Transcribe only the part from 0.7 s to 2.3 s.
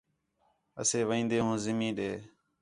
اسے وین٘دے ہوں زمین ݙے